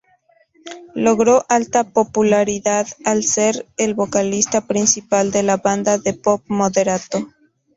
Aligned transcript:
Logró 0.95 1.45
alta 1.47 1.83
popularidad 1.93 2.87
al 3.05 3.23
ser 3.23 3.67
el 3.77 3.93
vocalista 3.93 4.61
principal 4.65 5.29
de 5.29 5.43
la 5.43 5.57
banda 5.57 5.99
de 5.99 6.15
pop 6.15 6.41
Moderatto. 6.47 7.29